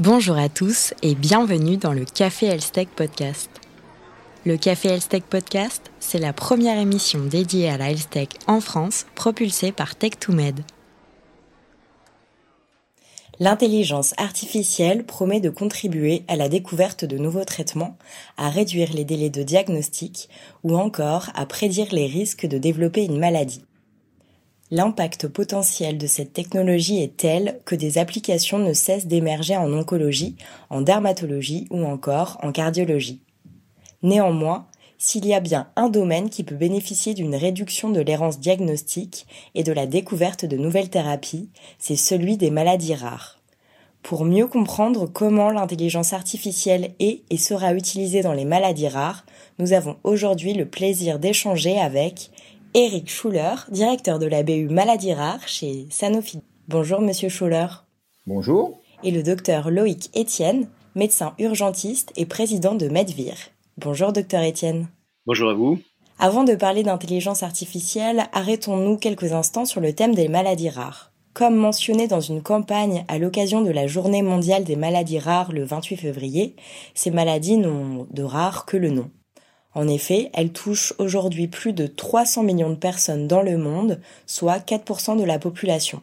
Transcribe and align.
Bonjour 0.00 0.38
à 0.38 0.48
tous 0.48 0.94
et 1.02 1.16
bienvenue 1.16 1.76
dans 1.76 1.92
le 1.92 2.04
Café 2.04 2.46
Elstech 2.46 2.88
Podcast. 2.88 3.50
Le 4.46 4.56
Café 4.56 4.90
Elstech 4.90 5.24
Podcast, 5.24 5.90
c'est 5.98 6.20
la 6.20 6.32
première 6.32 6.78
émission 6.78 7.24
dédiée 7.24 7.68
à 7.68 7.78
la 7.78 7.90
Elstech 7.90 8.28
en 8.46 8.60
France, 8.60 9.06
propulsée 9.16 9.72
par 9.72 9.94
Tech2Med. 9.94 10.60
L'intelligence 13.40 14.14
artificielle 14.18 15.04
promet 15.04 15.40
de 15.40 15.50
contribuer 15.50 16.22
à 16.28 16.36
la 16.36 16.48
découverte 16.48 17.04
de 17.04 17.18
nouveaux 17.18 17.44
traitements, 17.44 17.98
à 18.36 18.50
réduire 18.50 18.92
les 18.92 19.04
délais 19.04 19.30
de 19.30 19.42
diagnostic 19.42 20.28
ou 20.62 20.76
encore 20.76 21.30
à 21.34 21.44
prédire 21.44 21.88
les 21.90 22.06
risques 22.06 22.46
de 22.46 22.58
développer 22.58 23.04
une 23.04 23.18
maladie. 23.18 23.64
L'impact 24.70 25.28
potentiel 25.28 25.96
de 25.96 26.06
cette 26.06 26.34
technologie 26.34 27.02
est 27.02 27.16
tel 27.16 27.58
que 27.64 27.74
des 27.74 27.96
applications 27.96 28.58
ne 28.58 28.74
cessent 28.74 29.06
d'émerger 29.06 29.56
en 29.56 29.72
oncologie, 29.72 30.36
en 30.68 30.82
dermatologie 30.82 31.66
ou 31.70 31.84
encore 31.84 32.36
en 32.42 32.52
cardiologie. 32.52 33.22
Néanmoins, 34.02 34.66
s'il 34.98 35.24
y 35.24 35.32
a 35.32 35.40
bien 35.40 35.68
un 35.76 35.88
domaine 35.88 36.28
qui 36.28 36.44
peut 36.44 36.54
bénéficier 36.54 37.14
d'une 37.14 37.34
réduction 37.34 37.88
de 37.88 38.00
l'errance 38.00 38.40
diagnostique 38.40 39.26
et 39.54 39.62
de 39.62 39.72
la 39.72 39.86
découverte 39.86 40.44
de 40.44 40.58
nouvelles 40.58 40.90
thérapies, 40.90 41.48
c'est 41.78 41.96
celui 41.96 42.36
des 42.36 42.50
maladies 42.50 42.94
rares. 42.94 43.38
Pour 44.02 44.24
mieux 44.24 44.46
comprendre 44.46 45.06
comment 45.06 45.50
l'intelligence 45.50 46.12
artificielle 46.12 46.94
est 46.98 47.22
et 47.30 47.36
sera 47.36 47.74
utilisée 47.74 48.22
dans 48.22 48.32
les 48.32 48.44
maladies 48.44 48.88
rares, 48.88 49.24
nous 49.58 49.72
avons 49.72 49.96
aujourd'hui 50.04 50.52
le 50.52 50.66
plaisir 50.66 51.18
d'échanger 51.18 51.78
avec 51.78 52.30
Eric 52.74 53.08
Schuller, 53.08 53.54
directeur 53.70 54.18
de 54.18 54.26
la 54.26 54.42
BU 54.42 54.68
Maladies 54.68 55.14
Rares 55.14 55.48
chez 55.48 55.86
Sanofi. 55.90 56.42
Bonjour 56.68 57.00
Monsieur 57.00 57.30
Schuller. 57.30 57.66
Bonjour. 58.26 58.78
Et 59.02 59.10
le 59.10 59.22
docteur 59.22 59.70
Loïc 59.70 60.10
Etienne, 60.14 60.68
médecin 60.94 61.34
urgentiste 61.38 62.12
et 62.16 62.26
président 62.26 62.74
de 62.74 62.88
Medvir. 62.88 63.34
Bonjour 63.78 64.12
docteur 64.12 64.42
Etienne. 64.42 64.88
Bonjour 65.26 65.48
à 65.48 65.54
vous. 65.54 65.78
Avant 66.18 66.44
de 66.44 66.54
parler 66.54 66.82
d'intelligence 66.82 67.42
artificielle, 67.42 68.26
arrêtons-nous 68.34 68.98
quelques 68.98 69.32
instants 69.32 69.64
sur 69.64 69.80
le 69.80 69.94
thème 69.94 70.14
des 70.14 70.28
maladies 70.28 70.68
rares. 70.68 71.10
Comme 71.32 71.56
mentionné 71.56 72.06
dans 72.06 72.20
une 72.20 72.42
campagne 72.42 73.04
à 73.08 73.18
l'occasion 73.18 73.62
de 73.62 73.70
la 73.70 73.86
Journée 73.86 74.22
mondiale 74.22 74.64
des 74.64 74.76
maladies 74.76 75.20
rares 75.20 75.52
le 75.52 75.64
28 75.64 75.96
février, 75.96 76.54
ces 76.94 77.10
maladies 77.10 77.56
n'ont 77.56 78.06
de 78.10 78.22
rares 78.22 78.66
que 78.66 78.76
le 78.76 78.90
nom. 78.90 79.10
En 79.74 79.86
effet, 79.86 80.30
elle 80.32 80.52
touche 80.52 80.94
aujourd'hui 80.98 81.46
plus 81.46 81.72
de 81.72 81.86
300 81.86 82.42
millions 82.42 82.70
de 82.70 82.74
personnes 82.74 83.28
dans 83.28 83.42
le 83.42 83.58
monde, 83.58 84.00
soit 84.26 84.58
4% 84.58 85.18
de 85.18 85.24
la 85.24 85.38
population. 85.38 86.02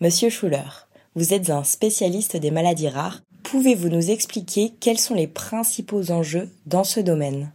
Monsieur 0.00 0.30
Schuller, 0.30 0.88
vous 1.14 1.34
êtes 1.34 1.50
un 1.50 1.64
spécialiste 1.64 2.36
des 2.36 2.50
maladies 2.50 2.88
rares. 2.88 3.20
Pouvez-vous 3.42 3.88
nous 3.88 4.10
expliquer 4.10 4.72
quels 4.80 4.98
sont 4.98 5.14
les 5.14 5.26
principaux 5.26 6.10
enjeux 6.10 6.48
dans 6.66 6.84
ce 6.84 7.00
domaine? 7.00 7.52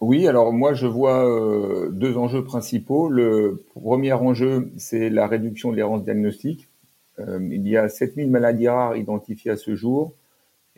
Oui, 0.00 0.28
alors 0.28 0.52
moi 0.52 0.74
je 0.74 0.86
vois 0.86 1.26
euh, 1.26 1.88
deux 1.90 2.16
enjeux 2.18 2.44
principaux. 2.44 3.08
Le 3.08 3.64
premier 3.74 4.12
enjeu, 4.12 4.70
c'est 4.76 5.08
la 5.08 5.26
réduction 5.26 5.70
de 5.70 5.76
l'errance 5.76 6.04
diagnostique. 6.04 6.68
Euh, 7.18 7.38
il 7.50 7.66
y 7.66 7.76
a 7.76 7.88
7000 7.88 8.30
maladies 8.30 8.68
rares 8.68 8.96
identifiées 8.96 9.52
à 9.52 9.56
ce 9.56 9.74
jour 9.74 10.12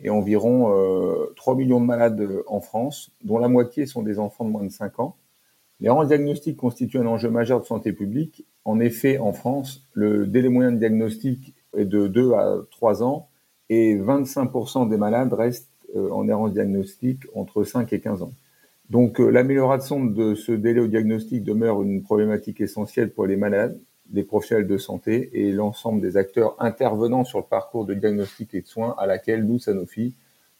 et 0.03 0.09
environ 0.09 0.71
euh, 0.71 1.33
3 1.35 1.55
millions 1.55 1.79
de 1.81 1.85
malades 1.85 2.21
euh, 2.21 2.43
en 2.47 2.61
France, 2.61 3.11
dont 3.23 3.39
la 3.39 3.47
moitié 3.47 3.85
sont 3.85 4.03
des 4.03 4.19
enfants 4.19 4.45
de 4.45 4.51
moins 4.51 4.63
de 4.63 4.69
5 4.69 4.99
ans. 4.99 5.15
L'errance 5.79 6.07
diagnostique 6.07 6.57
constitue 6.57 6.97
un 6.97 7.05
enjeu 7.05 7.29
majeur 7.29 7.61
de 7.61 7.65
santé 7.65 7.93
publique. 7.93 8.45
En 8.65 8.79
effet, 8.79 9.19
en 9.19 9.33
France, 9.33 9.83
le 9.93 10.25
délai 10.25 10.49
moyen 10.49 10.71
de 10.71 10.77
diagnostic 10.77 11.53
est 11.75 11.85
de 11.85 12.07
2 12.07 12.33
à 12.33 12.57
3 12.71 13.03
ans 13.03 13.29
et 13.69 13.95
25% 13.95 14.89
des 14.89 14.97
malades 14.97 15.33
restent 15.33 15.69
euh, 15.95 16.09
en 16.11 16.27
errance 16.27 16.53
diagnostique 16.53 17.23
entre 17.35 17.63
5 17.63 17.91
et 17.93 17.99
15 17.99 18.23
ans. 18.23 18.33
Donc 18.89 19.19
euh, 19.19 19.29
l'amélioration 19.29 20.03
de 20.03 20.35
ce 20.35 20.51
délai 20.51 20.79
au 20.79 20.87
diagnostic 20.87 21.43
demeure 21.43 21.81
une 21.83 22.01
problématique 22.03 22.61
essentielle 22.61 23.11
pour 23.11 23.25
les 23.25 23.35
malades 23.35 23.79
des 24.09 24.23
professionnels 24.23 24.67
de 24.67 24.77
santé 24.77 25.29
et 25.33 25.51
l'ensemble 25.51 26.01
des 26.01 26.17
acteurs 26.17 26.55
intervenant 26.59 27.23
sur 27.23 27.39
le 27.39 27.45
parcours 27.45 27.85
de 27.85 27.93
diagnostic 27.93 28.53
et 28.53 28.61
de 28.61 28.67
soins 28.67 28.95
à 28.97 29.05
laquelle 29.05 29.45
nous, 29.45 29.59
Sanofi, 29.59 30.15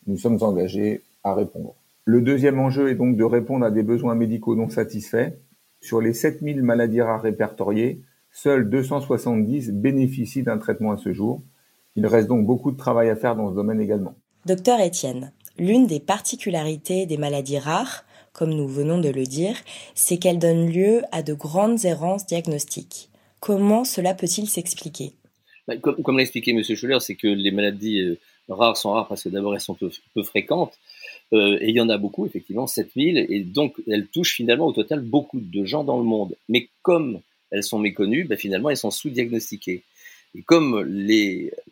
nous 0.06 0.18
sommes 0.18 0.38
engagés 0.42 1.02
à 1.24 1.34
répondre. 1.34 1.76
Le 2.06 2.22
deuxième 2.22 2.60
enjeu 2.60 2.90
est 2.90 2.96
donc 2.96 3.18
de 3.18 3.24
répondre 3.24 3.66
à 3.66 3.72
des 3.72 3.84
besoins 3.84 4.16
médicaux 4.16 4.56
non 4.56 4.70
satisfaits. 4.70 5.34
Sur 5.82 6.02
les 6.02 6.14
7000 6.14 6.62
maladies 6.64 7.02
rares 7.02 7.22
répertoriées, 7.22 8.02
seuls 8.32 8.70
270 8.70 9.72
bénéficient 9.74 10.44
d'un 10.44 10.58
traitement 10.58 10.92
à 10.92 10.98
ce 10.98 11.12
jour. 11.12 11.42
Il 11.96 12.06
reste 12.08 12.28
donc 12.28 12.46
beaucoup 12.46 12.72
de 12.72 12.78
travail 12.78 13.10
à 13.10 13.16
faire 13.16 13.36
dans 13.36 13.50
ce 13.50 13.56
domaine 13.56 13.82
également. 13.82 14.16
Docteur 14.46 14.80
Étienne, 14.80 15.34
l'une 15.58 15.88
des 15.88 16.00
particularités 16.00 17.06
des 17.06 17.18
maladies 17.18 17.60
rares, 17.60 18.06
comme 18.32 18.54
nous 18.54 18.68
venons 18.68 19.02
de 19.02 19.10
le 19.10 19.26
dire, 19.26 19.58
c'est 19.96 20.18
qu'elles 20.18 20.40
donnent 20.40 20.70
lieu 20.70 21.02
à 21.12 21.24
de 21.24 21.34
grandes 21.34 21.84
errances 21.86 22.26
diagnostiques. 22.26 23.10
Comment 23.40 23.84
cela 23.84 24.14
peut-il 24.14 24.48
s'expliquer? 24.48 25.14
Bah, 25.68 25.78
Comme, 25.78 26.18
l'a 26.18 26.24
expliqué 26.24 26.52
M. 26.52 26.64
Schuller, 26.64 27.00
c'est 27.00 27.16
que 27.16 27.28
les 27.28 27.52
maladies 27.52 28.00
euh, 28.00 28.18
rares 28.50 28.78
sont 28.78 28.92
rares 28.92 29.08
parce 29.08 29.24
que 29.24 29.30
d'abord 29.30 29.54
elles 29.54 29.62
sont 29.62 29.76
peu, 29.76 30.24
fréquentes, 30.24 30.78
euh, 31.34 31.58
et 31.62 31.70
il 31.70 31.76
y 31.76 31.82
en 31.82 31.90
a 31.90 31.98
beaucoup, 31.98 32.26
effectivement, 32.26 32.68
7000, 32.68 33.28
et 33.30 33.42
donc 33.42 33.76
elles 33.88 34.08
touchent 34.08 34.36
finalement 34.36 34.68
au 34.68 34.72
total 34.72 35.02
beaucoup 35.02 35.40
de 35.40 35.66
gens 35.66 35.84
dans 35.84 35.98
le 35.98 36.04
monde. 36.04 36.36
Mais 36.48 36.70
comme 36.82 37.20
elles 37.52 37.64
sont 37.64 37.80
méconnues, 37.80 38.24
bah, 38.24 38.38
finalement 38.38 38.70
elles 38.70 38.78
sont 38.78 38.92
sous-diagnostiquées. 38.92 39.84
Et 40.36 40.42
comme 40.44 40.88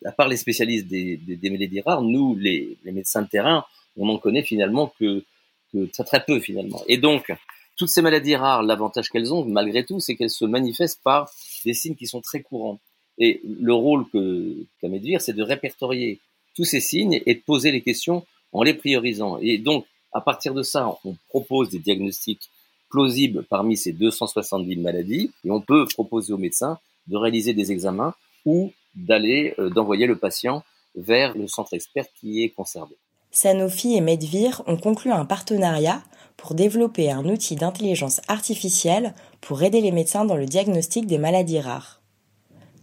à 0.04 0.12
part 0.12 0.28
les 0.28 0.36
spécialistes 0.36 0.86
des, 0.86 1.20
maladies 1.44 1.80
rares, 1.80 2.02
nous, 2.02 2.36
les, 2.36 2.76
médecins 2.84 3.22
de 3.22 3.28
terrain, 3.28 3.64
on 3.96 4.06
n'en 4.06 4.18
connaît 4.18 4.42
finalement 4.42 4.92
que, 4.98 5.24
que 5.72 5.86
très, 5.86 6.04
très 6.04 6.24
peu 6.24 6.40
finalement. 6.40 6.82
Et 6.88 6.98
donc, 6.98 7.32
toutes 7.76 7.88
ces 7.88 8.02
maladies 8.02 8.36
rares, 8.36 8.62
l'avantage 8.62 9.10
qu'elles 9.10 9.32
ont, 9.32 9.44
malgré 9.44 9.84
tout, 9.84 10.00
c'est 10.00 10.16
qu'elles 10.16 10.30
se 10.30 10.44
manifestent 10.44 11.02
par 11.02 11.30
des 11.64 11.74
signes 11.74 11.94
qui 11.94 12.06
sont 12.06 12.20
très 12.20 12.42
courants. 12.42 12.78
Et 13.18 13.40
le 13.44 13.72
rôle 13.72 14.08
que 14.10 14.54
qu'a 14.80 14.88
Medvir, 14.88 15.20
c'est 15.20 15.32
de 15.32 15.42
répertorier 15.42 16.20
tous 16.54 16.64
ces 16.64 16.80
signes 16.80 17.20
et 17.24 17.34
de 17.34 17.40
poser 17.40 17.70
les 17.70 17.82
questions 17.82 18.24
en 18.52 18.62
les 18.62 18.74
priorisant. 18.74 19.38
Et 19.40 19.58
donc, 19.58 19.86
à 20.12 20.20
partir 20.20 20.54
de 20.54 20.62
ça, 20.62 20.98
on 21.04 21.16
propose 21.28 21.70
des 21.70 21.78
diagnostics 21.78 22.50
plausibles 22.88 23.44
parmi 23.44 23.76
ces 23.76 23.92
270 23.92 24.76
maladies 24.76 25.30
et 25.44 25.50
on 25.50 25.60
peut 25.60 25.86
proposer 25.86 26.32
aux 26.32 26.38
médecins 26.38 26.78
de 27.06 27.16
réaliser 27.16 27.52
des 27.52 27.72
examens 27.72 28.14
ou 28.44 28.72
d'aller, 28.94 29.54
euh, 29.58 29.70
d'envoyer 29.70 30.06
le 30.06 30.16
patient 30.16 30.62
vers 30.94 31.36
le 31.36 31.46
centre 31.46 31.74
expert 31.74 32.06
qui 32.18 32.42
est 32.42 32.50
conservé. 32.50 32.96
Sanofi 33.30 33.96
et 33.96 34.00
Medvir 34.00 34.62
ont 34.66 34.78
conclu 34.78 35.12
un 35.12 35.26
partenariat 35.26 36.02
pour 36.36 36.54
développer 36.54 37.10
un 37.10 37.24
outil 37.24 37.56
d'intelligence 37.56 38.20
artificielle 38.28 39.14
pour 39.40 39.62
aider 39.62 39.80
les 39.80 39.92
médecins 39.92 40.24
dans 40.24 40.36
le 40.36 40.46
diagnostic 40.46 41.06
des 41.06 41.18
maladies 41.18 41.60
rares. 41.60 42.02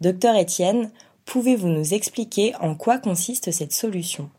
Docteur 0.02 0.36
Étienne, 0.36 0.92
pouvez-vous 1.26 1.70
nous 1.70 1.94
expliquer 1.94 2.56
en 2.56 2.76
quoi 2.76 2.98
consiste 2.98 3.52
cette 3.52 3.74
solution? 3.74 4.30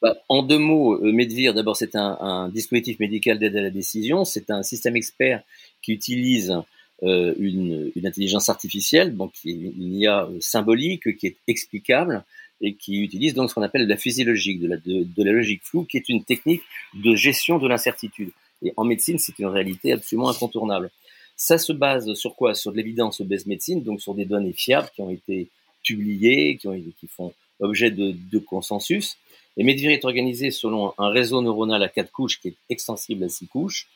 Bah, 0.00 0.16
En 0.28 0.42
deux 0.42 0.58
mots, 0.58 0.94
euh, 0.94 1.12
Medvir, 1.12 1.52
d'abord, 1.52 1.76
c'est 1.76 1.94
un, 1.94 2.48
dispositif 2.48 2.98
médical 3.00 3.38
d'aide 3.38 3.56
à 3.56 3.62
la 3.62 3.70
décision. 3.70 4.24
C'est 4.24 4.50
un 4.50 4.62
système 4.62 4.96
expert 4.96 5.42
qui 5.82 5.92
utilise 5.92 6.56
euh, 7.02 7.34
une, 7.38 7.92
intelligence 8.04 8.48
artificielle, 8.48 9.16
donc 9.16 9.32
il 9.44 9.96
y 9.96 10.06
a 10.06 10.28
symbolique, 10.40 11.16
qui 11.18 11.26
est 11.26 11.36
explicable, 11.46 12.24
et 12.60 12.74
qui 12.74 13.00
utilise 13.00 13.34
donc 13.34 13.48
ce 13.48 13.54
qu'on 13.54 13.62
appelle 13.62 13.86
la 13.86 13.96
physiologique, 13.96 14.60
de 14.60 14.68
la, 14.68 14.76
de, 14.76 15.24
la 15.24 15.32
logique 15.32 15.62
floue, 15.64 15.84
qui 15.84 15.96
est 15.96 16.08
une 16.08 16.24
technique 16.24 16.62
de 16.94 17.14
gestion 17.14 17.58
de 17.58 17.66
l'incertitude. 17.66 18.30
Et 18.62 18.72
en 18.76 18.84
médecine, 18.84 19.18
c'est 19.18 19.38
une 19.38 19.46
réalité 19.46 19.92
absolument 19.92 20.28
incontournable. 20.28 20.90
Ça 21.36 21.56
se 21.56 21.72
base 21.72 22.12
sur 22.14 22.36
quoi? 22.36 22.54
Sur 22.54 22.72
de 22.72 22.76
l'évidence 22.76 23.22
base 23.22 23.46
médecine, 23.46 23.82
donc 23.82 24.02
sur 24.02 24.14
des 24.14 24.26
données 24.26 24.52
fiables 24.52 24.90
qui 24.94 25.00
ont 25.00 25.10
été 25.10 25.48
publiées, 25.82 26.58
qui, 26.58 26.68
ont, 26.68 26.78
qui 27.00 27.06
font 27.06 27.32
objet 27.60 27.90
de, 27.90 28.14
de 28.30 28.38
consensus. 28.38 29.16
Et 29.56 29.64
Medvir 29.64 29.90
est 29.90 30.04
organisé 30.04 30.50
selon 30.50 30.92
un 30.98 31.08
réseau 31.08 31.42
neuronal 31.42 31.82
à 31.82 31.88
quatre 31.88 32.12
couches 32.12 32.40
qui 32.40 32.48
est 32.48 32.54
extensible 32.68 33.24
à 33.24 33.28
six 33.28 33.46
couches, 33.46 33.88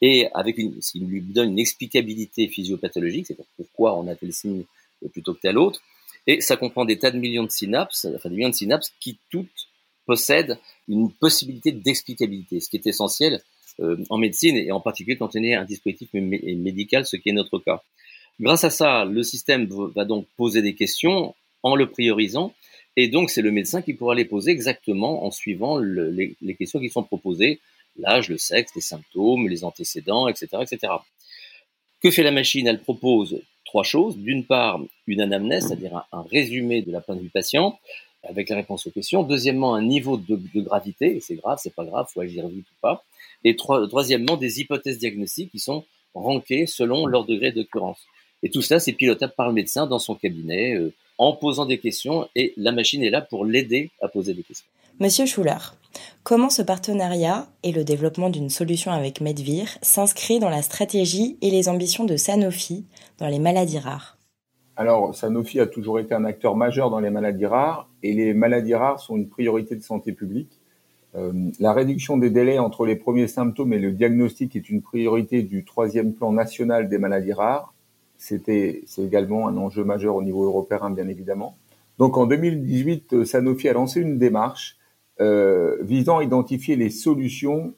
et 0.00 0.28
avec 0.32 0.58
une, 0.58 0.80
ce 0.80 0.92
qui 0.92 1.00
lui 1.00 1.20
donne 1.20 1.50
une 1.50 1.58
explicabilité 1.58 2.48
physiopathologique, 2.48 3.26
c'est-à-dire 3.26 3.44
pourquoi 3.56 3.98
on 3.98 4.06
a 4.08 4.14
tel 4.14 4.32
signe 4.32 4.64
plutôt 5.12 5.34
que 5.34 5.40
tel 5.40 5.58
autre, 5.58 5.82
et 6.26 6.40
ça 6.40 6.56
comprend 6.56 6.84
des 6.84 6.98
tas 6.98 7.10
de 7.10 7.18
millions 7.18 7.44
de 7.44 7.50
synapses, 7.50 8.06
enfin 8.14 8.28
des 8.28 8.36
millions 8.36 8.50
de 8.50 8.54
synapses 8.54 8.92
qui 9.00 9.18
toutes 9.30 9.68
possèdent 10.06 10.58
une 10.88 11.10
possibilité 11.12 11.72
d'explicabilité, 11.72 12.60
ce 12.60 12.68
qui 12.68 12.76
est 12.76 12.86
essentiel 12.86 13.40
euh, 13.80 13.96
en 14.10 14.18
médecine 14.18 14.56
et 14.56 14.72
en 14.72 14.80
particulier 14.80 15.16
quand 15.16 15.34
on 15.34 15.42
est 15.42 15.54
un 15.54 15.64
dispositif 15.64 16.12
médical, 16.12 17.06
ce 17.06 17.16
qui 17.16 17.30
est 17.30 17.32
notre 17.32 17.58
cas. 17.58 17.82
Grâce 18.40 18.64
à 18.64 18.70
ça, 18.70 19.04
le 19.04 19.22
système 19.22 19.66
va 19.94 20.04
donc 20.04 20.26
poser 20.36 20.62
des 20.62 20.74
questions 20.74 21.34
en 21.62 21.76
le 21.76 21.90
priorisant 21.90 22.54
et 22.96 23.08
donc 23.08 23.30
c'est 23.30 23.42
le 23.42 23.50
médecin 23.50 23.82
qui 23.82 23.94
pourra 23.94 24.14
les 24.14 24.24
poser 24.24 24.50
exactement 24.50 25.24
en 25.24 25.30
suivant 25.30 25.78
les, 25.78 26.36
les, 26.40 26.54
questions 26.54 26.80
qui 26.80 26.90
sont 26.90 27.02
proposées, 27.02 27.60
l'âge, 27.96 28.28
le 28.28 28.38
sexe, 28.38 28.72
les 28.74 28.82
symptômes, 28.82 29.48
les 29.48 29.64
antécédents, 29.64 30.28
etc., 30.28 30.48
etc. 30.60 30.92
Que 32.02 32.10
fait 32.10 32.22
la 32.22 32.32
machine? 32.32 32.66
Elle 32.66 32.80
propose 32.80 33.40
trois 33.72 33.84
choses. 33.84 34.18
D'une 34.18 34.44
part, 34.44 34.78
une 35.06 35.22
anamnèse, 35.22 35.68
c'est-à-dire 35.68 36.04
un, 36.12 36.24
résumé 36.30 36.82
de 36.82 36.92
la 36.92 37.00
plainte 37.00 37.22
du 37.22 37.30
patient. 37.30 37.78
avec 38.24 38.50
la 38.50 38.56
réponse 38.56 38.86
aux 38.86 38.90
questions. 38.90 39.24
Deuxièmement, 39.24 39.74
un 39.74 39.82
niveau 39.82 40.16
de, 40.16 40.38
gravité, 40.60 41.18
c'est 41.20 41.34
grave, 41.34 41.58
c'est 41.60 41.74
pas 41.74 41.84
grave, 41.84 42.06
faut 42.12 42.20
agir 42.20 42.46
vite 42.46 42.66
ou 42.72 42.78
pas. 42.80 43.02
Et 43.42 43.56
troisièmement, 43.56 44.36
des 44.36 44.60
hypothèses 44.60 44.98
diagnostiques 44.98 45.50
qui 45.50 45.58
sont 45.58 45.84
rankées 46.14 46.66
selon 46.66 47.06
leur 47.06 47.24
degré 47.24 47.50
d'occurrence. 47.50 48.00
Et 48.44 48.48
tout 48.50 48.62
cela, 48.62 48.78
c'est 48.78 48.92
pilotable 48.92 49.32
par 49.36 49.48
le 49.48 49.54
médecin 49.54 49.88
dans 49.88 49.98
son 49.98 50.14
cabinet, 50.14 50.76
euh, 50.76 50.92
en 51.18 51.32
posant 51.32 51.66
des 51.66 51.78
questions, 51.78 52.28
et 52.36 52.52
la 52.56 52.70
machine 52.70 53.02
est 53.02 53.10
là 53.10 53.22
pour 53.22 53.44
l'aider 53.44 53.90
à 54.00 54.06
poser 54.06 54.34
des 54.34 54.44
questions. 54.44 54.68
Monsieur 55.00 55.26
Schuller, 55.26 55.74
comment 56.22 56.50
ce 56.50 56.62
partenariat 56.62 57.46
et 57.62 57.72
le 57.72 57.82
développement 57.82 58.30
d'une 58.30 58.50
solution 58.50 58.92
avec 58.92 59.20
Medvir 59.20 59.78
s'inscrit 59.80 60.38
dans 60.38 60.50
la 60.50 60.62
stratégie 60.62 61.38
et 61.40 61.50
les 61.50 61.68
ambitions 61.68 62.04
de 62.04 62.16
Sanofi 62.16 62.84
dans 63.18 63.28
les 63.28 63.38
maladies 63.38 63.78
rares? 63.78 64.18
Alors, 64.76 65.14
Sanofi 65.14 65.60
a 65.60 65.66
toujours 65.66 65.98
été 65.98 66.14
un 66.14 66.24
acteur 66.24 66.56
majeur 66.56 66.90
dans 66.90 67.00
les 67.00 67.10
maladies 67.10 67.46
rares 67.46 67.88
et 68.02 68.12
les 68.12 68.34
maladies 68.34 68.74
rares 68.74 69.00
sont 69.00 69.16
une 69.16 69.28
priorité 69.28 69.76
de 69.76 69.82
santé 69.82 70.12
publique. 70.12 70.60
Euh, 71.14 71.32
la 71.58 71.72
réduction 71.72 72.16
des 72.16 72.30
délais 72.30 72.58
entre 72.58 72.86
les 72.86 72.96
premiers 72.96 73.26
symptômes 73.26 73.72
et 73.72 73.78
le 73.78 73.92
diagnostic 73.92 74.54
est 74.56 74.68
une 74.70 74.82
priorité 74.82 75.42
du 75.42 75.64
troisième 75.64 76.12
plan 76.12 76.32
national 76.32 76.88
des 76.88 76.98
maladies 76.98 77.32
rares. 77.32 77.74
C'était, 78.18 78.82
c'est 78.86 79.02
également 79.02 79.48
un 79.48 79.56
enjeu 79.56 79.84
majeur 79.84 80.16
au 80.16 80.22
niveau 80.22 80.44
européen, 80.44 80.90
bien 80.90 81.08
évidemment. 81.08 81.56
Donc, 81.98 82.16
en 82.16 82.26
2018, 82.26 83.24
Sanofi 83.24 83.68
a 83.68 83.72
lancé 83.72 84.00
une 84.00 84.18
démarche 84.18 84.76
euh, 84.78 84.81
visant 85.18 86.18
à 86.18 86.24
identifier 86.24 86.76
les 86.76 86.90
solutions 86.90 87.74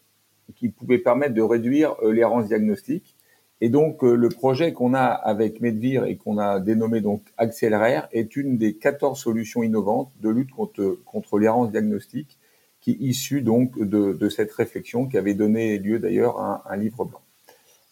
qui 0.56 0.68
pouvaient 0.68 0.98
permettre 0.98 1.34
de 1.34 1.42
réduire 1.42 1.94
euh, 2.02 2.12
l'errance 2.12 2.46
diagnostique 2.46 3.16
et 3.60 3.70
donc, 3.70 4.02
euh, 4.04 4.14
le 4.14 4.28
projet 4.28 4.72
qu'on 4.72 4.94
a 4.94 5.06
avec 5.06 5.60
Medvir 5.60 6.04
et 6.04 6.16
qu'on 6.16 6.38
a 6.38 6.60
dénommé 6.60 7.00
donc 7.00 7.22
Accélère 7.38 8.08
est 8.12 8.36
une 8.36 8.58
des 8.58 8.74
14 8.74 9.18
solutions 9.18 9.62
innovantes 9.62 10.12
de 10.20 10.28
lutte 10.28 10.50
contre, 10.50 10.98
contre 11.06 11.38
l'errance 11.38 11.70
diagnostique 11.70 12.38
qui 12.80 12.90
est 12.90 12.96
issue 13.00 13.40
donc 13.40 13.78
de, 13.78 14.28
cette 14.28 14.52
réflexion 14.52 15.06
qui 15.06 15.16
avait 15.16 15.32
donné 15.32 15.78
lieu 15.78 15.98
d'ailleurs 15.98 16.38
à 16.38 16.62
un, 16.68 16.76
livre 16.76 17.06
blanc. 17.06 17.22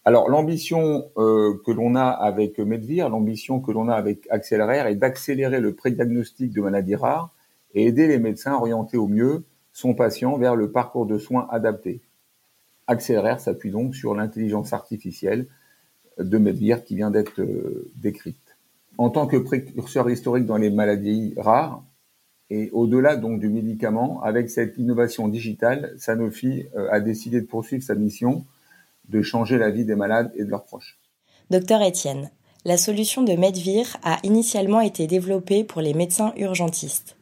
Alors, 0.05 0.29
l'ambition 0.29 1.07
euh, 1.17 1.55
que 1.65 1.71
l'on 1.71 1.95
a 1.95 2.05
avec 2.05 2.59
Medvir, 2.59 3.09
l'ambition 3.09 3.61
que 3.61 3.71
l'on 3.73 3.89
a 3.89 3.95
avec 3.95 4.27
Accélère 4.29 4.87
est 4.87 4.97
d'accélérer 4.97 5.61
le 5.61 5.73
prédiagnostic 5.73 6.53
de 6.53 6.61
maladies 6.61 6.97
rares 6.97 7.31
et 7.75 7.87
aider 7.87 8.07
les 8.07 8.19
médecins 8.19 8.53
à 8.53 8.57
orienter 8.57 8.97
au 8.97 9.09
mieux 9.09 9.45
son 9.73 9.95
patient 9.95 10.37
vers 10.37 10.57
le 10.57 10.71
parcours 10.71 11.07
de 11.07 11.19
soins 11.19 11.47
adapté. 11.51 12.03
Accélère 12.87 13.41
s'appuie 13.41 13.71
donc 13.71 13.95
sur 13.95 14.15
l'intelligence 14.15 14.73
artificielle 14.73 15.47
de 16.19 16.39
Medvir 16.39 16.85
qui 16.85 16.97
vient 16.97 17.11
d'être 17.11 17.41
euh, 17.41 17.91
décrite. 17.97 18.37
En 18.99 19.09
tant 19.09 19.27
que 19.27 19.37
précurseur 19.37 20.11
historique 20.11 20.45
dans 20.45 20.59
les 20.59 20.71
maladies 20.71 21.35
rares, 21.39 21.83
et 22.51 22.69
au-delà 22.73 23.17
donc 23.17 23.41
du 23.41 23.49
médicament, 23.49 24.23
avec 24.23 24.51
cette 24.51 24.77
innovation 24.77 25.29
digitale, 25.29 25.95
Sanofi 25.97 26.67
euh, 26.77 26.89
a 26.91 27.01
décidé 27.01 27.41
de 27.41 27.47
poursuivre 27.47 27.83
sa 27.83 27.95
mission 27.95 28.45
de 29.09 29.23
changer 29.23 29.57
la 29.57 29.71
vie 29.71 29.87
des 29.87 29.95
malades 29.95 30.31
et 30.37 30.45
de 30.45 30.51
leurs 30.51 30.65
proches. 30.65 30.99
Docteur 31.51 31.83
Étienne, 31.83 32.31
la 32.65 32.77
solution 32.77 33.23
de 33.23 33.33
Medvir 33.33 33.97
a 34.03 34.19
initialement 34.23 34.81
été 34.81 35.07
développée 35.07 35.65
pour 35.65 35.81
les 35.81 35.95
médecins 35.95 36.33
urgentistes. 36.37 37.17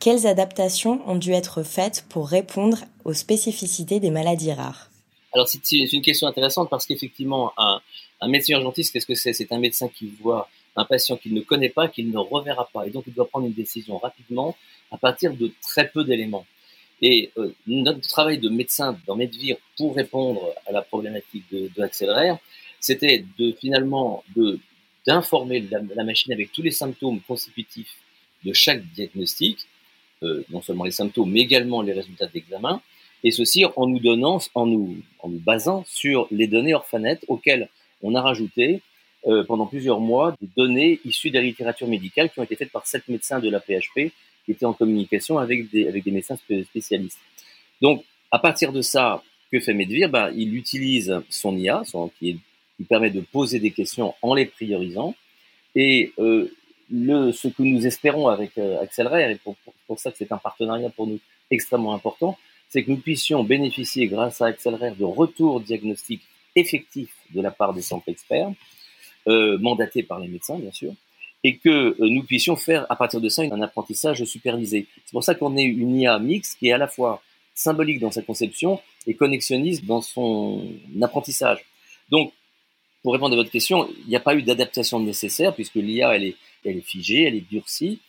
Quelles 0.00 0.26
adaptations 0.26 1.00
ont 1.08 1.16
dû 1.16 1.32
être 1.32 1.62
faites 1.62 2.04
pour 2.08 2.28
répondre 2.28 2.78
aux 3.04 3.14
spécificités 3.14 4.00
des 4.00 4.10
maladies 4.10 4.52
rares? 4.52 4.90
Alors 5.32 5.48
c'est 5.48 5.60
une 5.72 6.02
question 6.02 6.26
intéressante 6.26 6.70
parce 6.70 6.86
qu'effectivement, 6.86 7.52
un, 7.58 7.80
médecin 8.28 8.54
urgentiste, 8.54 8.92
qu'est-ce 8.92 9.06
que 9.06 9.14
c'est? 9.14 9.32
C'est 9.32 9.52
un 9.52 9.58
médecin 9.58 9.88
qui 9.88 10.12
voit 10.20 10.48
un 10.76 10.84
patient 10.84 11.16
qu'il 11.16 11.34
ne 11.34 11.40
connaît 11.40 11.68
pas, 11.68 11.88
qu'il 11.88 12.10
ne 12.10 12.18
reverra 12.18 12.68
pas. 12.72 12.86
Et 12.86 12.90
donc, 12.90 13.04
il 13.06 13.14
doit 13.14 13.28
prendre 13.28 13.46
une 13.46 13.52
décision 13.52 13.98
rapidement 13.98 14.56
à 14.90 14.96
partir 14.96 15.34
de 15.34 15.50
très 15.60 15.88
peu 15.88 16.04
d'éléments. 16.04 16.46
Et 17.02 17.30
euh, 17.36 17.54
notre 17.66 18.00
travail 18.00 18.38
de 18.38 18.48
médecin 18.48 18.98
dans 19.06 19.16
Medvir 19.16 19.56
pour 19.76 19.94
répondre 19.94 20.54
à 20.66 20.72
la 20.72 20.82
problématique 20.82 21.44
de, 21.52 21.70
de 21.76 21.88
c'était 22.80 23.24
de 23.38 23.52
finalement 23.52 24.24
d'informer 25.06 25.60
la, 25.70 26.04
machine 26.04 26.32
avec 26.32 26.52
tous 26.52 26.62
les 26.62 26.70
symptômes 26.70 27.20
constitutifs 27.20 27.96
de 28.44 28.52
chaque 28.52 28.84
diagnostic, 28.92 29.66
euh, 30.22 30.44
non 30.50 30.60
seulement 30.62 30.84
les 30.84 30.90
symptômes, 30.90 31.30
mais 31.30 31.40
également 31.40 31.82
les 31.82 31.92
résultats 31.92 32.26
d'examen, 32.26 32.80
et 33.24 33.30
ceci 33.30 33.64
en 33.64 33.86
nous 33.86 33.98
donnant, 33.98 34.38
en 34.54 34.66
nous, 34.66 34.96
en 35.20 35.28
nous 35.28 35.40
basant 35.40 35.84
sur 35.86 36.28
les 36.30 36.46
données 36.46 36.74
orphanettes 36.74 37.24
auxquelles 37.28 37.68
on 38.02 38.14
a 38.14 38.22
rajouté 38.22 38.80
euh, 39.26 39.42
pendant 39.44 39.66
plusieurs 39.66 40.00
mois 40.00 40.36
des 40.40 40.48
données 40.56 41.00
issues 41.04 41.30
de 41.30 41.34
la 41.34 41.42
littérature 41.42 41.88
médicale 41.88 42.30
qui 42.30 42.38
ont 42.38 42.44
été 42.44 42.54
faites 42.54 42.70
par 42.70 42.86
sept 42.86 43.08
médecins 43.08 43.40
de 43.40 43.50
la 43.50 43.58
PHP 43.58 44.12
qui 44.44 44.52
étaient 44.52 44.64
en 44.64 44.72
communication 44.72 45.38
avec 45.38 45.70
des, 45.70 45.88
avec 45.88 46.04
des 46.04 46.12
médecins 46.12 46.36
spécialistes. 46.36 47.18
Donc, 47.82 48.04
à 48.30 48.38
partir 48.38 48.72
de 48.72 48.80
ça, 48.80 49.22
que 49.50 49.60
fait 49.60 49.74
Medvir? 49.74 50.08
Bah, 50.08 50.30
Il 50.34 50.54
utilise 50.56 51.20
son 51.28 51.56
IA, 51.56 51.82
son, 51.84 52.08
qui, 52.18 52.38
qui, 52.76 52.84
permet 52.84 53.10
de 53.10 53.20
poser 53.20 53.58
des 53.58 53.70
questions 53.70 54.14
en 54.22 54.34
les 54.34 54.46
priorisant. 54.46 55.14
Et 55.74 56.12
euh, 56.18 56.52
le, 56.90 57.32
ce 57.32 57.48
que 57.48 57.62
nous 57.62 57.86
espérons 57.86 58.28
avec 58.28 58.56
euh, 58.58 58.82
et 58.82 59.34
pour, 59.36 59.56
pour, 59.56 59.74
pour 59.86 59.98
ça 59.98 60.10
que 60.10 60.16
c'est 60.18 60.32
un 60.32 60.38
partenariat 60.38 60.90
pour 60.90 61.06
nous 61.06 61.18
extrêmement 61.50 61.94
important, 61.94 62.38
c'est 62.68 62.82
que 62.82 62.90
nous 62.90 62.98
puissions 62.98 63.44
bénéficier, 63.44 64.06
grâce 64.06 64.40
à 64.42 64.46
Acceleraire, 64.46 64.94
de 64.94 65.04
retours 65.04 65.60
diagnostiques 65.60 66.22
effectif 66.56 67.10
de 67.34 67.40
la 67.40 67.50
part 67.50 67.72
des 67.72 67.82
centres 67.82 68.08
experts, 68.08 68.50
euh, 69.28 69.58
mandatés 69.58 70.02
par 70.02 70.18
les 70.18 70.28
médecins 70.28 70.58
bien 70.58 70.72
sûr, 70.72 70.92
et 71.44 71.56
que 71.56 71.68
euh, 71.68 71.94
nous 72.00 72.24
puissions 72.24 72.56
faire 72.56 72.86
à 72.90 72.96
partir 72.96 73.20
de 73.20 73.28
ça 73.28 73.42
un 73.42 73.62
apprentissage 73.62 74.24
supervisé. 74.24 74.86
C'est 75.04 75.12
pour 75.12 75.24
ça 75.24 75.34
qu'on 75.34 75.56
est 75.56 75.64
une 75.64 75.96
IA 75.96 76.18
mixte 76.18 76.58
qui 76.58 76.68
est 76.68 76.72
à 76.72 76.78
la 76.78 76.88
fois 76.88 77.22
symbolique 77.54 78.00
dans 78.00 78.10
sa 78.10 78.22
conception 78.22 78.80
et 79.06 79.14
connexionniste 79.14 79.84
dans 79.84 80.00
son 80.00 80.72
apprentissage. 81.02 81.64
Donc, 82.10 82.32
pour 83.08 83.14
répondre 83.14 83.32
à 83.32 83.36
votre 83.36 83.50
question, 83.50 83.88
il 84.04 84.10
n'y 84.10 84.16
a 84.16 84.20
pas 84.20 84.34
eu 84.34 84.42
d'adaptation 84.42 85.00
nécessaire 85.00 85.54
puisque 85.54 85.76
l'IA 85.76 86.14
elle 86.14 86.24
est, 86.24 86.36
elle 86.62 86.76
est 86.76 86.82
figée, 86.82 87.22
elle 87.22 87.36
est 87.36 87.48
durcie 87.50 88.00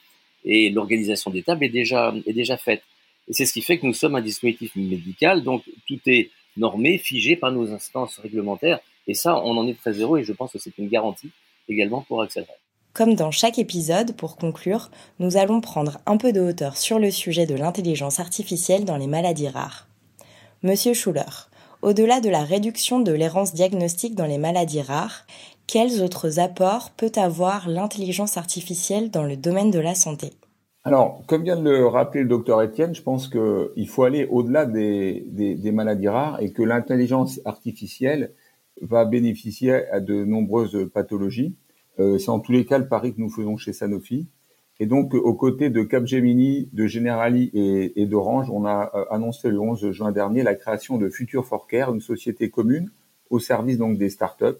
et 0.43 0.69
l'organisation 0.69 1.31
des 1.31 1.41
tables 1.41 1.63
est 1.63 1.69
déjà, 1.69 2.13
est 2.27 2.33
déjà 2.33 2.57
faite. 2.57 2.83
Et 3.29 3.33
c'est 3.33 3.45
ce 3.45 3.53
qui 3.53 3.61
fait 3.61 3.79
que 3.79 3.85
nous 3.85 3.93
sommes 3.93 4.15
un 4.15 4.21
dispositif 4.21 4.75
médical, 4.75 5.41
donc 5.41 5.63
tout 5.87 6.01
est 6.05 6.31
normé, 6.57 6.97
figé 6.97 7.37
par 7.37 7.53
nos 7.53 7.71
instances 7.71 8.19
réglementaires. 8.19 8.81
Et 9.07 9.13
ça, 9.13 9.41
on 9.41 9.55
en 9.55 9.69
est 9.69 9.79
très 9.79 9.93
heureux 9.93 10.19
et 10.19 10.25
je 10.25 10.33
pense 10.33 10.51
que 10.51 10.59
c'est 10.59 10.77
une 10.77 10.89
garantie 10.89 11.31
également 11.69 12.01
pour 12.01 12.21
accélérer. 12.21 12.51
Comme 12.91 13.15
dans 13.15 13.31
chaque 13.31 13.57
épisode, 13.57 14.17
pour 14.17 14.35
conclure, 14.35 14.91
nous 15.19 15.37
allons 15.37 15.61
prendre 15.61 15.99
un 16.07 16.17
peu 16.17 16.33
de 16.33 16.41
hauteur 16.41 16.75
sur 16.75 16.99
le 16.99 17.09
sujet 17.09 17.45
de 17.45 17.55
l'intelligence 17.55 18.19
artificielle 18.19 18.83
dans 18.83 18.97
les 18.97 19.07
maladies 19.07 19.47
rares. 19.47 19.87
Monsieur 20.61 20.93
Schuller, 20.93 21.48
au-delà 21.81 22.19
de 22.19 22.29
la 22.29 22.43
réduction 22.43 22.99
de 22.99 23.11
l'errance 23.11 23.53
diagnostique 23.53 24.15
dans 24.15 24.25
les 24.25 24.37
maladies 24.37 24.81
rares, 24.81 25.25
quels 25.67 26.01
autres 26.01 26.39
apports 26.39 26.91
peut 26.91 27.11
avoir 27.15 27.69
l'intelligence 27.69 28.37
artificielle 28.37 29.11
dans 29.11 29.23
le 29.23 29.37
domaine 29.37 29.71
de 29.71 29.79
la 29.79 29.95
santé? 29.95 30.31
Alors, 30.83 31.23
comme 31.27 31.43
vient 31.43 31.57
de 31.57 31.69
le 31.69 31.85
rappeler 31.85 32.23
le 32.23 32.29
docteur 32.29 32.61
Étienne, 32.63 32.95
je 32.95 33.01
pense 33.01 33.27
qu'il 33.27 33.87
faut 33.87 34.03
aller 34.03 34.25
au-delà 34.25 34.65
des, 34.65 35.71
maladies 35.71 36.07
rares 36.07 36.41
et 36.41 36.51
que 36.51 36.63
l'intelligence 36.63 37.39
artificielle 37.45 38.33
va 38.81 39.05
bénéficier 39.05 39.87
à 39.89 39.99
de 39.99 40.23
nombreuses 40.23 40.89
pathologies. 40.93 41.55
Euh, 41.99 42.17
c'est 42.17 42.29
en 42.29 42.39
tous 42.39 42.53
les 42.53 42.65
cas 42.65 42.77
le 42.77 42.87
pari 42.87 43.13
que 43.13 43.19
nous 43.19 43.29
faisons 43.29 43.57
chez 43.57 43.73
Sanofi. 43.73 44.27
Et 44.79 44.85
donc, 44.85 45.13
aux 45.13 45.33
côtés 45.33 45.69
de 45.69 45.83
Capgemini, 45.83 46.69
de 46.71 46.87
Generali 46.87 47.51
et, 47.53 48.05
d'Orange, 48.05 48.49
on 48.49 48.65
a 48.65 48.91
euh, 48.95 49.03
annoncé 49.11 49.49
le 49.49 49.59
11 49.59 49.91
juin 49.91 50.11
dernier 50.11 50.41
la 50.41 50.55
création 50.55 50.97
de 50.97 51.09
Future 51.09 51.45
for 51.45 51.67
Care, 51.67 51.93
une 51.93 51.99
société 51.99 52.49
commune 52.49 52.89
au 53.29 53.39
service 53.39 53.77
donc 53.77 53.97
des 53.97 54.09
startups. 54.09 54.57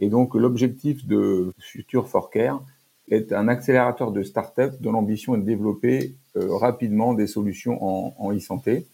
Et 0.00 0.10
donc, 0.10 0.34
l'objectif 0.34 1.06
de 1.06 1.52
Future 1.58 2.08
for 2.08 2.30
Care, 2.30 2.62
est 3.08 3.32
un 3.32 3.48
accélérateur 3.48 4.12
de 4.12 4.22
start-up 4.22 4.74
dont 4.80 4.92
l'ambition 4.92 5.34
est 5.34 5.38
de 5.38 5.44
développer 5.44 6.14
euh, 6.36 6.56
rapidement 6.56 7.12
des 7.12 7.26
solutions 7.26 7.78
en 7.82 8.32
e-santé. 8.32 8.86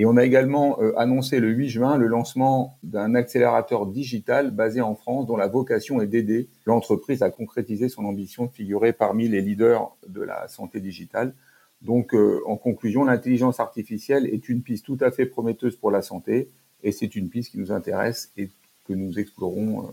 Et 0.00 0.06
on 0.06 0.16
a 0.16 0.24
également 0.24 0.80
euh, 0.80 0.96
annoncé 0.96 1.40
le 1.40 1.50
8 1.50 1.68
juin 1.68 1.96
le 1.96 2.06
lancement 2.06 2.78
d'un 2.84 3.16
accélérateur 3.16 3.84
digital 3.84 4.52
basé 4.52 4.80
en 4.80 4.94
France 4.94 5.26
dont 5.26 5.36
la 5.36 5.48
vocation 5.48 6.00
est 6.00 6.06
d'aider 6.06 6.48
l'entreprise 6.66 7.22
à 7.22 7.30
concrétiser 7.30 7.88
son 7.88 8.04
ambition 8.04 8.46
de 8.46 8.52
figurer 8.52 8.92
parmi 8.92 9.26
les 9.28 9.40
leaders 9.40 9.90
de 10.06 10.22
la 10.22 10.46
santé 10.46 10.78
digitale. 10.80 11.34
Donc, 11.82 12.14
euh, 12.14 12.40
en 12.46 12.56
conclusion, 12.56 13.04
l'intelligence 13.04 13.58
artificielle 13.58 14.26
est 14.26 14.48
une 14.48 14.62
piste 14.62 14.86
tout 14.86 14.98
à 15.00 15.10
fait 15.10 15.26
prometteuse 15.26 15.74
pour 15.74 15.90
la 15.90 16.00
santé 16.00 16.48
et 16.84 16.92
c'est 16.92 17.16
une 17.16 17.28
piste 17.28 17.50
qui 17.50 17.58
nous 17.58 17.72
intéresse 17.72 18.30
et 18.36 18.50
que 18.86 18.92
nous 18.92 19.18
explorons 19.18 19.90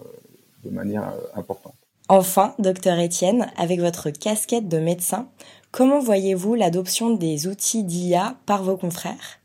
de 0.64 0.70
manière 0.70 1.12
importante. 1.34 1.76
Enfin, 2.08 2.54
docteur 2.60 3.00
Étienne, 3.00 3.48
avec 3.58 3.80
votre 3.80 4.12
casquette 4.12 4.68
de 4.68 4.78
médecin, 4.78 5.28
comment 5.72 6.00
voyez-vous 6.00 6.54
l'adoption 6.54 7.16
des 7.16 7.48
outils 7.48 7.84
d'IA 7.84 8.36
par 8.46 8.64
vos 8.64 8.78
confrères? 8.78 9.40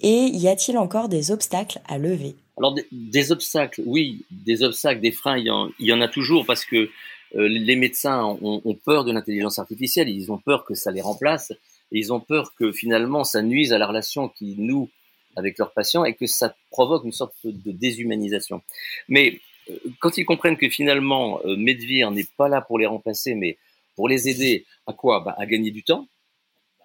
Et 0.00 0.26
y 0.32 0.48
a-t-il 0.48 0.78
encore 0.78 1.08
des 1.08 1.30
obstacles 1.30 1.80
à 1.86 1.98
lever? 1.98 2.36
Alors 2.56 2.74
des, 2.90 3.32
obstacles, 3.32 3.82
oui, 3.86 4.24
des 4.30 4.62
obstacles, 4.62 5.00
des 5.00 5.12
freins, 5.12 5.38
il 5.38 5.46
y 5.78 5.92
en, 5.92 6.00
a 6.00 6.08
toujours 6.08 6.44
parce 6.44 6.64
que 6.64 6.90
euh, 7.36 7.48
les 7.48 7.76
médecins 7.76 8.24
ont, 8.40 8.74
peur 8.74 9.04
de 9.04 9.12
l'intelligence 9.12 9.58
artificielle, 9.58 10.08
ils 10.08 10.32
ont 10.32 10.38
peur 10.38 10.64
que 10.64 10.74
ça 10.74 10.90
les 10.90 11.00
remplace. 11.00 11.52
ils 11.92 12.12
ont 12.12 12.20
peur 12.20 12.54
que 12.58 12.72
finalement 12.72 13.22
ça 13.22 13.42
nuise 13.42 13.72
à 13.72 13.78
la 13.78 13.86
relation 13.86 14.28
qu'ils 14.28 14.60
nouent 14.64 14.88
avec 15.36 15.58
leurs 15.58 15.72
patients 15.72 16.04
et 16.04 16.14
que 16.14 16.26
ça 16.26 16.54
provoque 16.70 17.04
une 17.04 17.12
sorte 17.12 17.34
de 17.44 17.70
déshumanisation. 17.70 18.62
Mais 19.08 19.40
euh, 19.70 19.74
quand 20.00 20.18
ils 20.18 20.24
comprennent 20.24 20.56
que 20.56 20.68
finalement 20.68 21.40
euh, 21.44 21.56
Medvir 21.56 22.10
n'est 22.10 22.26
pas 22.36 22.48
là 22.48 22.60
pour 22.60 22.78
les 22.78 22.86
remplacer, 22.86 23.34
mais 23.34 23.56
pour 23.94 24.08
les 24.08 24.28
aider 24.28 24.64
à 24.86 24.92
quoi? 24.92 25.20
Bah, 25.20 25.34
À 25.38 25.46
gagner 25.46 25.70
du 25.70 25.82
temps, 25.82 26.08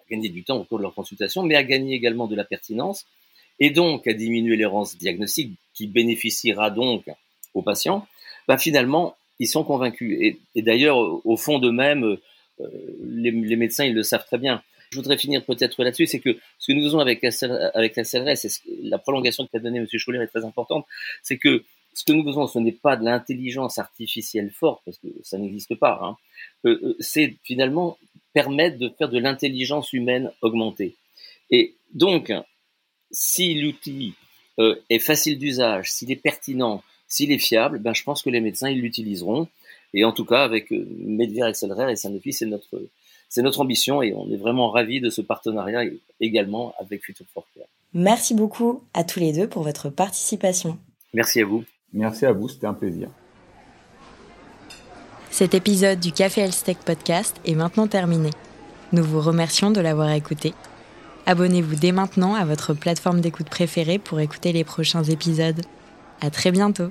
gagner 0.09 0.29
du 0.29 0.43
temps 0.43 0.57
au 0.57 0.63
cours 0.63 0.77
de 0.77 0.83
leur 0.83 0.93
consultation, 0.93 1.43
mais 1.43 1.55
à 1.55 1.63
gagner 1.63 1.95
également 1.95 2.27
de 2.27 2.35
la 2.35 2.43
pertinence 2.43 3.05
et 3.59 3.69
donc 3.69 4.07
à 4.07 4.13
diminuer 4.13 4.55
l'errance 4.55 4.97
diagnostique 4.97 5.53
qui 5.73 5.87
bénéficiera 5.87 6.69
donc 6.69 7.05
aux 7.53 7.61
patients, 7.61 8.07
bah, 8.47 8.57
finalement, 8.57 9.15
ils 9.39 9.47
sont 9.47 9.63
convaincus. 9.63 10.17
Et, 10.55 10.61
d'ailleurs, 10.61 10.97
au 11.25 11.37
fond 11.37 11.59
d'eux-mêmes, 11.59 12.03
euh, 12.03 12.67
les, 13.03 13.31
les, 13.31 13.55
médecins, 13.55 13.85
ils 13.85 13.93
le 13.93 14.03
savent 14.03 14.25
très 14.25 14.37
bien. 14.37 14.61
Je 14.91 14.97
voudrais 14.97 15.17
finir 15.17 15.43
peut-être 15.43 15.83
là-dessus, 15.83 16.05
c'est 16.05 16.19
que 16.19 16.37
ce 16.59 16.71
que 16.71 16.73
nous 16.73 16.83
faisons 16.83 16.99
avec 16.99 17.21
la, 17.23 17.31
avec 17.73 17.95
la 17.95 18.03
CLRS, 18.03 18.45
et 18.45 18.49
la 18.83 18.99
prolongation 18.99 19.47
qu'a 19.47 19.59
donnée 19.59 19.79
M. 19.79 19.87
Schuller 19.91 20.21
est 20.21 20.27
très 20.27 20.45
importante, 20.45 20.85
c'est 21.23 21.37
que 21.37 21.63
ce 21.93 22.03
que 22.03 22.13
nous 22.13 22.23
faisons, 22.23 22.47
ce 22.47 22.59
n'est 22.59 22.71
pas 22.71 22.95
de 22.95 23.03
l'intelligence 23.03 23.77
artificielle 23.77 24.51
forte, 24.51 24.81
parce 24.85 24.97
que 24.97 25.07
ça 25.23 25.37
n'existe 25.37 25.75
pas. 25.75 25.99
Hein. 26.01 26.17
Euh, 26.65 26.79
euh 26.83 26.95
c'est 26.99 27.35
finalement 27.43 27.97
permettre 28.33 28.77
de 28.77 28.89
faire 28.89 29.09
de 29.09 29.19
l'intelligence 29.19 29.93
humaine 29.93 30.31
augmentée. 30.41 30.95
Et 31.49 31.75
donc, 31.93 32.31
si 33.11 33.53
l'outil 33.53 34.13
euh, 34.59 34.75
est 34.89 34.99
facile 34.99 35.37
d'usage, 35.37 35.91
s'il 35.91 36.11
est 36.11 36.15
pertinent, 36.17 36.83
s'il 37.07 37.31
est 37.31 37.39
fiable, 37.39 37.79
ben 37.79 37.93
je 37.93 38.03
pense 38.03 38.21
que 38.23 38.29
les 38.29 38.41
médecins 38.41 38.69
ils 38.69 38.81
l'utiliseront. 38.81 39.47
Et 39.93 40.03
en 40.03 40.11
tout 40.11 40.25
cas, 40.25 40.43
avec 40.43 40.71
euh, 40.71 41.43
Acceleraire 41.43 41.89
et 41.89 41.95
Sanofi, 41.95 42.33
c'est 42.33 42.47
notre 42.47 42.81
c'est 43.29 43.41
notre 43.41 43.61
ambition 43.61 44.03
et 44.03 44.13
on 44.13 44.31
est 44.31 44.37
vraiment 44.37 44.69
ravis 44.69 45.01
de 45.01 45.09
ce 45.09 45.21
partenariat 45.21 45.89
également 46.19 46.73
avec 46.79 47.03
Future 47.03 47.25
for 47.33 47.47
Care. 47.55 47.65
Merci 47.93 48.35
beaucoup 48.35 48.83
à 48.93 49.03
tous 49.03 49.19
les 49.19 49.33
deux 49.33 49.47
pour 49.47 49.63
votre 49.63 49.89
participation. 49.89 50.77
Merci 51.15 51.41
à 51.41 51.45
vous. 51.45 51.63
Merci 51.93 52.27
à 52.27 52.31
vous, 52.31 52.47
c'était 52.47 52.67
un 52.67 52.75
plaisir. 52.75 53.09
Cet 55.33 55.55
épisode 55.55 55.99
du 55.99 56.11
Café 56.11 56.41
Elstech 56.41 56.77
Podcast 56.77 57.37
est 57.43 57.55
maintenant 57.55 57.87
terminé. 57.87 58.29
Nous 58.91 59.03
vous 59.03 59.19
remercions 59.19 59.71
de 59.71 59.81
l'avoir 59.81 60.11
écouté. 60.11 60.53
Abonnez-vous 61.25 61.73
dès 61.73 61.91
maintenant 61.91 62.35
à 62.35 62.45
votre 62.45 62.75
plateforme 62.75 63.19
d'écoute 63.19 63.49
préférée 63.49 63.97
pour 63.97 64.19
écouter 64.19 64.53
les 64.53 64.63
prochains 64.63 65.01
épisodes. 65.01 65.61
À 66.21 66.29
très 66.29 66.51
bientôt! 66.51 66.89